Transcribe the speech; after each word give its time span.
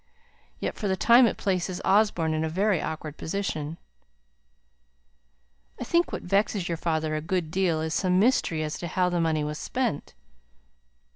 Yet 0.59 0.77
for 0.77 0.87
the 0.87 0.97
time 0.97 1.27
it 1.27 1.37
places 1.37 1.79
Osborne 1.85 2.33
in 2.33 2.43
a 2.43 2.49
very 2.49 2.81
awkward 2.81 3.17
position." 3.17 3.77
"I 5.79 5.83
think 5.83 6.11
what 6.11 6.23
vexes 6.23 6.67
your 6.67 6.77
father 6.77 7.13
a 7.13 7.21
good 7.21 7.51
deal 7.51 7.81
is 7.81 7.93
some 7.93 8.19
mystery 8.19 8.63
as 8.63 8.79
to 8.79 8.87
how 8.87 9.09
the 9.09 9.21
money 9.21 9.43
was 9.43 9.59
spent." 9.59 10.15